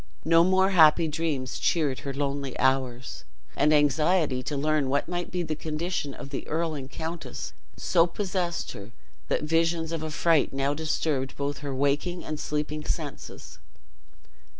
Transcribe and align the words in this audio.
No 0.25 0.43
more 0.43 0.71
happy 0.71 1.07
dreams 1.07 1.59
cheered 1.59 1.99
her 1.99 2.11
lonely 2.11 2.57
hours; 2.57 3.23
and 3.55 3.71
anxiety 3.71 4.41
to 4.41 4.57
learn 4.57 4.89
what 4.89 5.07
might 5.07 5.29
be 5.29 5.43
the 5.43 5.55
condition 5.55 6.15
of 6.15 6.31
the 6.31 6.47
earl 6.47 6.73
and 6.73 6.89
countess 6.89 7.53
so 7.77 8.07
possessed 8.07 8.71
her 8.71 8.89
that 9.27 9.43
visions 9.43 9.91
of 9.91 10.03
affright 10.03 10.53
now 10.53 10.73
disturbed 10.73 11.37
both 11.37 11.59
her 11.59 11.75
waking 11.75 12.25
and 12.25 12.39
sleeping 12.39 12.83
senses. 12.83 13.59